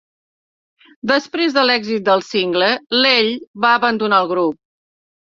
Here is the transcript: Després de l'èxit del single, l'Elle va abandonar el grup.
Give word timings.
Després 1.11 1.53
de 1.59 1.67
l'èxit 1.69 2.09
del 2.09 2.25
single, 2.31 2.73
l'Elle 3.05 3.39
va 3.69 3.79
abandonar 3.81 4.25
el 4.27 4.35
grup. 4.37 4.63